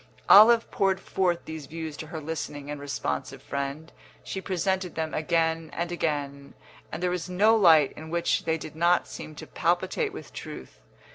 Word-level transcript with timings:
Olive 0.29 0.71
poured 0.71 0.99
forth 0.99 1.45
these 1.45 1.67
views 1.67 1.95
to 1.97 2.07
her 2.07 2.19
listening 2.19 2.71
and 2.71 2.81
responsive 2.81 3.39
friend; 3.39 3.91
she 4.23 4.41
presented 4.41 4.95
them 4.95 5.13
again 5.13 5.69
and 5.73 5.91
again, 5.91 6.55
and 6.91 7.03
there 7.03 7.11
was 7.11 7.29
no 7.29 7.55
light 7.55 7.91
in 7.95 8.09
which 8.09 8.45
they 8.45 8.57
did 8.57 8.75
not 8.75 9.07
seem 9.07 9.35
to 9.35 9.45
palpitate 9.45 10.11
with 10.11 10.33
truth. 10.33 10.79